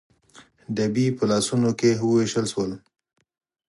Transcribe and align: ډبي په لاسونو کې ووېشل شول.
ډبي 0.75 1.05
په 1.17 1.23
لاسونو 1.31 1.69
کې 1.79 1.91
ووېشل 2.01 2.45
شول. 2.53 2.71